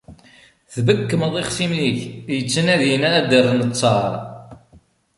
[0.73, 1.99] Tbekkmeḍ ixṣimen-ik
[2.35, 4.13] yettnadin ad d-rren ttar.